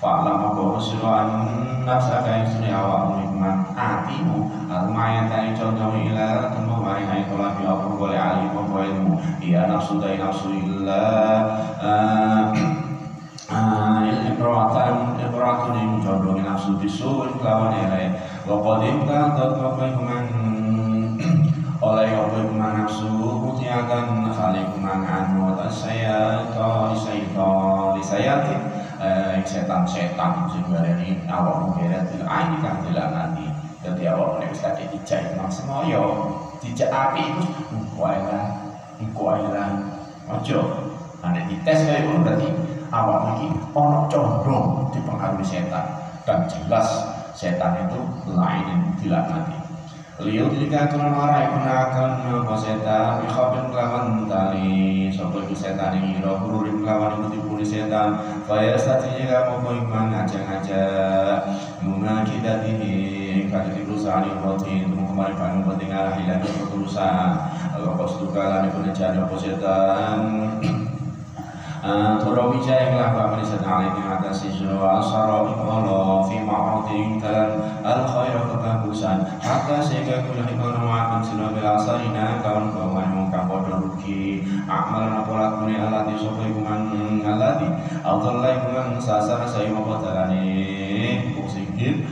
[0.00, 1.28] Fa'lam apa sira
[1.84, 7.68] nafsa ka isri awak nikmat atimu almayan tani contoh ila temu mari hai tola bi
[7.68, 9.20] apa boleh ali apa ilmu.
[9.44, 11.04] Ya nafsu dai nafsu illa
[14.24, 18.16] Imro'atan Imro'atun yang contoh nafsu bisu lawan ere
[18.48, 20.24] wa qadim kan tatwa kuman
[21.76, 27.52] oleh apa kuman nafsu mutiakan khali kuman anu saya to isaito
[28.00, 33.48] disayatin eh, setan-setan sing ini awak geret ah ini kan nanti
[33.80, 36.04] jadi awak nek wis kate dijak nang semoyo.
[36.60, 37.44] Dijak api itu
[37.96, 38.76] kuwi lah
[39.16, 39.72] kuwi lah
[40.28, 40.60] ojo.
[41.24, 42.48] Nek dites kaya berarti
[42.92, 45.86] awak iki ono condong dipengaruhi setan.
[46.28, 46.88] Dan jelas
[47.32, 49.59] setan itu lain dilaknati
[50.20, 56.36] Liu jika tulan warai penakan apa setan Ikhobin kelawan tali Sopo iku setan ini Roh
[56.44, 58.20] hururin kelawan iku dipuli setan.
[58.44, 61.40] Faya stati jika mau iman ngajak-ngajak.
[61.80, 62.96] Muna kita ini
[63.48, 68.42] Kata di perusahaan yang roti Untuk kemarin panu penting arah hilang perusahaan Allah kau suka
[68.44, 70.18] lani penajaan apa setan
[71.80, 79.24] Menisan alaihi atas sisru asara Allah fi ma'rudin kalan al khair kebagusan.
[79.40, 84.44] Hatta sehingga kula hikmah ma'akan sila bil asarina kawan kawan mungkap bodoh rugi.
[84.68, 87.72] Amal napolat muni alati sopo ikuman alati
[88.04, 92.04] Allah ikuman sasar sayu apa talani kusikit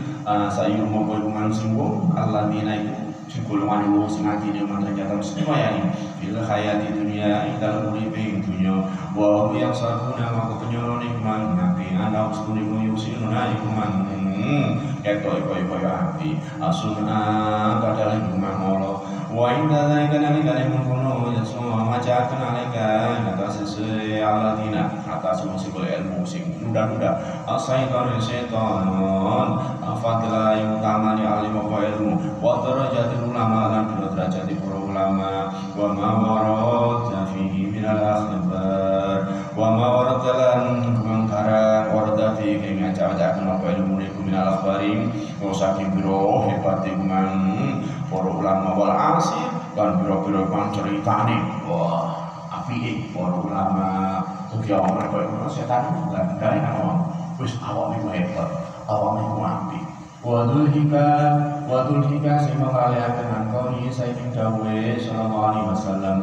[0.48, 5.92] sayu mau ikuman singgung alati naiku sing golongan wong sing atine man ternyata mesti wayani
[6.18, 8.74] bil hayati dunia indal uripe dunya
[9.12, 14.08] wa yang sabuna maka penyolone man nabi ana ustune yusin na ikuman
[15.04, 17.18] ketok iko iko ya api asuna
[17.80, 18.96] padahal iman Allah
[19.28, 22.88] wa inda dzalika nalika mengkono ya semua macakan alika
[23.36, 24.97] atas sesuai aladina
[25.28, 28.88] atas musik ilmu sing nuda-nuda asaitan setan
[30.00, 32.40] fadila yang utama di alim apa ilmu.
[32.40, 35.52] Wa darajatil ulama lan derajat para ulama.
[35.76, 39.20] Wa ma warad fihi min akhbar.
[39.52, 40.24] Wa ma warad
[40.96, 45.12] kemangkara warada fi keng aja-aja apa ilmu niku min al akhbarin
[45.44, 48.68] wa saking biro hebat kuman para ulama.
[48.80, 51.36] Wal asir lan biro-biro kang ceritane.
[51.68, 53.88] Wah apike para ulama
[54.48, 56.98] Ugi awak mereka itu setan bukan dari awak
[57.38, 58.50] Wis awak itu hebat,
[58.88, 59.80] awak itu api
[60.18, 61.08] Wadul hika,
[61.70, 66.18] wadul hika sima kaliakan angkau ni sayyidin dawe sallallahu alaihi wasallam.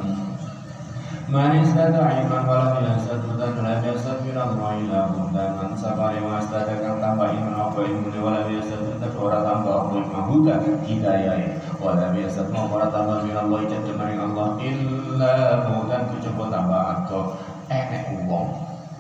[1.32, 6.44] Man istada iman walam yasad dan lam yasad min Allah ila hudan Man sabari wa
[6.44, 10.62] istada kan tambah iman apa ilmu ni walam yasad dan ora tambah apa iman hudan
[10.84, 11.56] hidayah.
[11.80, 15.34] Walam yasad ma ora tambah min Allah jadda Allah illa
[15.72, 17.22] hudan kecoba tambah atau
[17.70, 18.50] enek uang.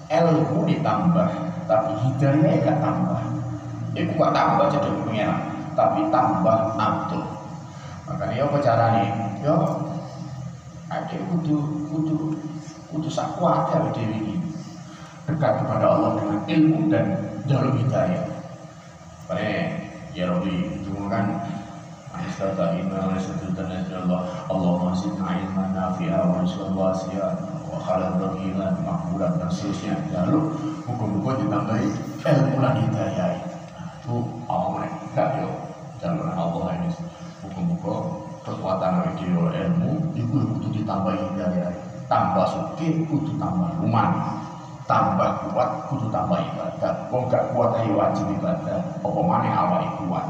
[0.06, 1.30] Ilmu ditambah
[1.65, 3.21] tapi hidayah gak tambah.
[3.97, 5.36] Itu gak tambah jadi pengira
[5.75, 7.25] tapi tambah abdul.
[8.06, 9.04] Makanya apa caranya
[9.41, 9.56] yo
[10.88, 11.58] ada kudu
[11.89, 12.15] kudu
[12.93, 14.36] kudu sakwat ya dewi ini.
[15.26, 17.05] Dekat kepada Allah dengan ilmu dan
[17.49, 18.30] jalur hidayah.
[19.26, 19.41] Pada
[20.13, 21.41] ya Rabbi itu kan
[22.16, 23.20] Astagfirullah wa
[24.07, 27.30] Allah Allahumma zidna ilman nafi'a wa rizqan wasi'a
[27.76, 29.95] wa khalal bagilan makburan dan seterusnya.
[30.15, 30.55] Lalu
[30.88, 31.88] hukum-hukum ditambahi
[32.23, 33.30] ilmu dan hidayah
[33.99, 34.15] itu
[34.47, 35.51] Allah enggak yo.
[35.99, 36.89] Jalur Allah ini.
[37.43, 37.99] Hukum-hukum
[38.47, 41.71] kekuatan video ilmu itu butuh ditambahi hidayah
[42.07, 44.39] tambah suki kudu tambah rumah
[44.86, 46.93] tambah kuat kudu tambah ibadah.
[47.09, 48.80] Kok gak kuat ayo wajib ibadah.
[49.01, 50.26] Apa mana awal kuat?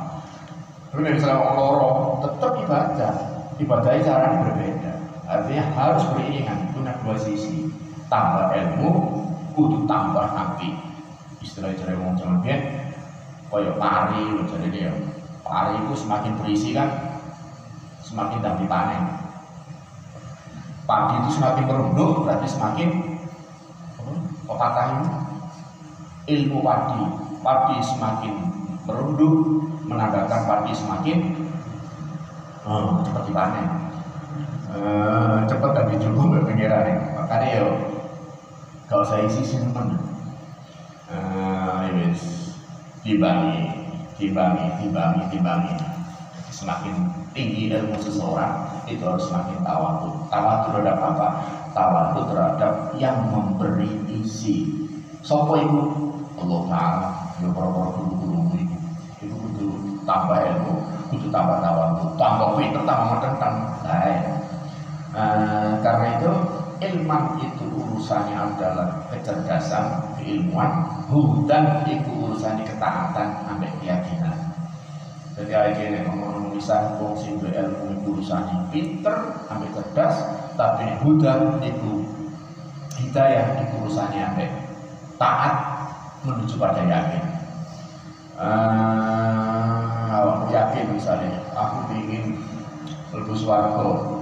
[0.95, 3.13] Lalu misalnya orang tetap ibadah.
[3.55, 4.93] Ibadahnya caranya berbeda.
[5.27, 7.67] Artinya harus beriringan nak dua sisi.
[8.05, 8.89] Tambah ilmu
[9.57, 10.77] kudu tambah hati.
[11.41, 12.61] Istilah ngomong zaman biar
[13.49, 14.91] koyo pari jadi dia
[15.45, 17.17] pari itu semakin berisi kan
[18.05, 19.03] semakin dapat panen.
[20.85, 22.89] Padi itu semakin merunduk berarti semakin
[24.45, 25.01] pepatah
[26.29, 27.01] ilmu padi
[27.41, 28.33] padi semakin
[28.85, 29.33] merunduk
[29.89, 31.17] menandakan padi semakin
[32.65, 33.67] oh, cepat dipanen
[34.75, 37.69] uh, cepat dan dijual mbak pengira nih makanya yo
[38.85, 39.97] kalau saya isi simpen.
[41.09, 42.53] Uh, yes
[43.01, 43.65] dibangi
[44.17, 45.73] dibangi dibangi dibangi.
[46.53, 46.93] Semakin
[47.35, 51.27] tinggi ilmu seseorang itu harus semakin tawadu tawadu terhadap apa?
[51.73, 53.89] Tawadu terhadap yang memberi
[54.21, 54.69] isi.
[55.25, 55.81] Sopo itu
[56.37, 57.09] Allah Ta'ala.
[57.43, 58.77] Ya para-para guru-guru itu
[59.25, 59.67] itu kudu
[60.07, 60.73] tambah ilmu
[61.11, 63.55] kudu tambah tawadu tambah pinter tambah metentang
[65.15, 66.31] uh, karena itu
[66.75, 74.35] ilmu itu urusannya adalah kecerdasan keilmuan hudan itu urusannya ketaatan sampai keyakinan.
[75.35, 79.15] Jadi akhirnya ngomong bisa wong sing ilmu itu urusannya pinter
[79.47, 80.15] sampai cerdas
[80.59, 82.03] tapi hudan itu
[82.99, 84.47] hidayah itu urusannya sampai
[85.15, 85.55] taat
[86.27, 87.23] menuju pada yakin.
[88.35, 92.35] Uh, yakin misalnya aku ingin
[93.15, 94.14] lebih suaraku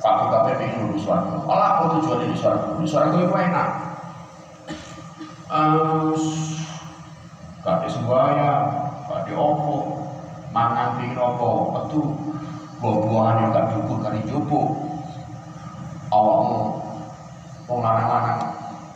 [0.00, 3.68] Aku kabeh pengen lulus suaraku Olah apa tujuan di suaraku Di suaraku itu enak.
[7.60, 8.64] Kade sembahyang,
[9.04, 10.00] kade opo,
[10.48, 12.00] mangan pingin opo, petu,
[12.80, 14.60] buah-buahan yang gak cukup kali jopo.
[16.08, 16.58] Awakmu,
[17.68, 18.40] wong lanang-lanang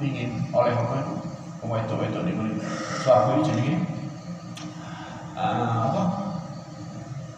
[0.00, 1.14] pingin oleh apa itu?
[1.60, 2.56] Kamu itu itu di kulit.
[3.04, 3.66] Suaraku ini jadi
[5.36, 6.02] apa?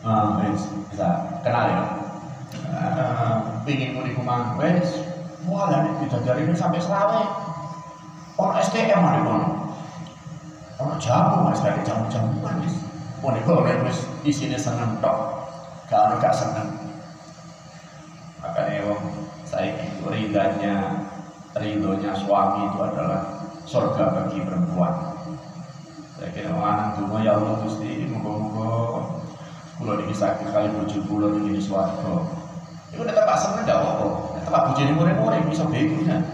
[0.07, 0.39] Uh,
[0.87, 1.09] bisa
[1.43, 2.06] kenal ya.
[2.65, 4.57] Uh, pingin muni kumang.
[4.61, 5.01] Wes
[5.47, 7.23] wah lah kita dari ini sampai serawe
[8.37, 9.49] orang STM ada kono
[10.77, 12.75] orang jamu mas dari jamu jamu manis
[13.23, 15.49] muni kono wes di sini seneng tok.
[15.87, 16.67] Kalau gak seneng.
[18.43, 19.03] Makanya wong
[19.47, 21.07] saya itu ridanya
[21.55, 23.23] ridhonya suami itu adalah
[23.63, 25.15] surga bagi perempuan.
[26.19, 28.09] Saya kira anak dulu ya Allah Gusti
[29.77, 32.25] Kulo ini sakit kali bojo kulo ini swarga
[32.97, 34.07] itu udah tak seneng gak apa-apa.
[34.49, 36.24] Tak bujini murid-murid bisa bego kan.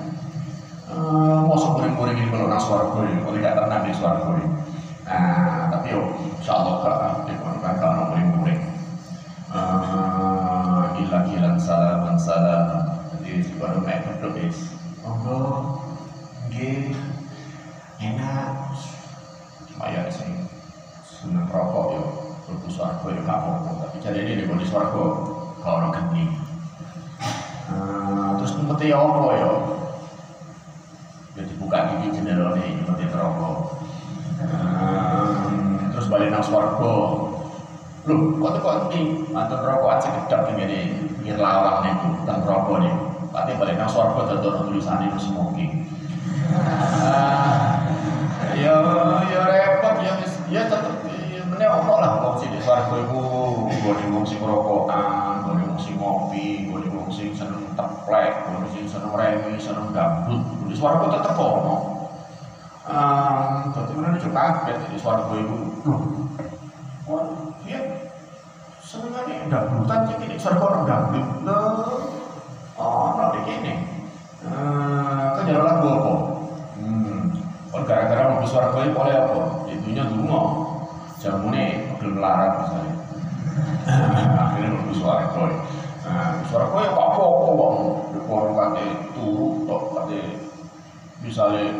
[0.87, 4.47] Uh, Masa murid-murid ini kalau nang suaraku ini, kalau gak tenang di suaraku ini.
[5.03, 6.01] Nah, tapi yo,
[6.39, 8.59] insya Allah kak, di kan kalau murid-murid.
[9.51, 13.03] Uh, Ilah-ilah salam salam.
[13.19, 14.71] Jadi ada mek berdobis.
[15.03, 15.83] Monggo,
[16.47, 16.95] nggih,
[17.99, 18.71] enak.
[19.67, 20.47] Supaya sing
[21.03, 22.05] seneng rokok yo,
[22.47, 23.71] terus suaraku yo gak apa-apa.
[23.83, 25.05] Tapi jadi ini di suaraku
[25.59, 26.31] kalau geni.
[26.31, 26.42] Nah,
[28.83, 29.51] terus nyempeti apa ya?
[31.39, 33.57] Ya dibuka gigi jendela nih, nyempeti rokok.
[34.43, 36.95] Hmm, terus balik nang swarga.
[38.03, 41.95] Loh, kok kok ini mantan rokok aja kedap ini pinggir lawang nih,
[42.27, 42.95] dan rokok nih.
[43.31, 45.87] Pati balik nang swarga dadi tulisan itu smoking.
[46.53, 47.87] Ah,
[48.59, 48.75] ya
[49.31, 50.13] ya repot ya
[50.53, 51.01] ya tetep
[51.49, 53.23] meneh ono lah wong sing di swarga iku
[53.81, 59.13] gone wong sing rokokan, gone wong sing ngopi, gone wong seneng teplek, gone sing seneng
[59.13, 60.41] remi, seneng gabut.
[60.69, 61.77] Di swarga tetep ono.
[62.83, 65.57] Um, dadi meneh juga kaget di swarga iku.
[65.87, 66.03] Loh.
[67.07, 67.23] Oh,
[67.65, 67.81] iya.
[68.83, 71.27] Senengane gabutan iki swarga ono gabut.
[71.47, 71.67] Loh.
[72.77, 73.75] Ono di kene.
[74.43, 76.15] Eh, kan jalan lagu apa?
[76.83, 77.23] Hmm.
[77.71, 79.71] Oh, gara-gara mau suara gue oleh apa?
[79.71, 80.27] Itunya dulu
[81.23, 82.95] jamune belum melarat misalnya
[84.43, 85.55] akhirnya lebih suara koi
[86.03, 87.79] nah suara koi apa apa apa bang
[88.27, 90.23] forum kate turu tok kate
[91.23, 91.71] misalnya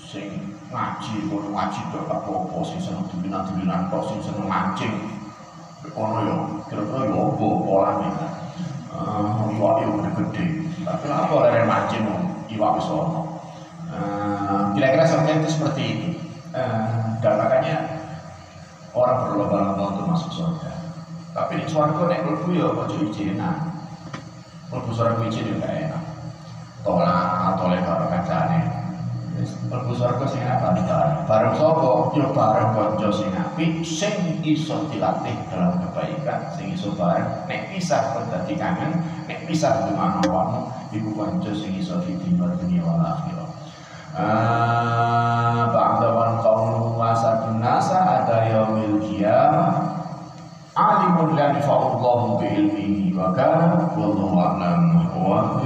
[0.00, 4.94] sing ngaji kono ngaji tok apa apa sing seneng dulinan dulinan tok sing seneng mancing.
[5.92, 6.36] Kono yo
[6.68, 8.12] kira-kira yo apa pola nih
[8.92, 10.44] uh, iwak yo gede-gede.
[10.84, 12.04] Tapi apa leren mancing
[12.52, 13.22] iwak bisa ono.
[14.72, 16.08] Kira-kira seperti itu seperti itu.
[16.56, 17.76] Uh, dan makanya
[18.96, 20.87] orang berlomba-lomba untuk masuk surga.
[21.38, 23.56] Tapi di surga nek mlebu ya aja izinan.
[24.74, 26.02] Mlebu surga izin ya gak enak.
[26.82, 28.60] Tolak tolak karo kancane.
[29.38, 30.90] Wis mlebu surga sing banget.
[31.30, 32.10] Bareng sapa?
[32.18, 38.18] Ya bareng kanca sing apik sing iso dilatih dalam kebaikan, sing iso bareng nek pisah
[38.18, 38.98] kok dadi kangen,
[39.30, 43.50] nek pisah dengan awakmu iku kanca sing iso ditimba dunia wal akhirah.
[44.18, 49.97] Ah, ba'da wan qawluhu wasadun nasa ada yaumil qiyamah
[50.78, 55.58] alimun la yafa'ullahu bi ilmihi wa kana wallahu a'lam wa